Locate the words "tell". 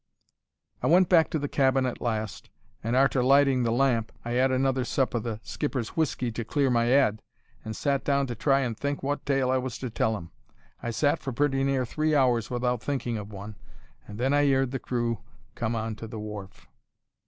9.91-10.17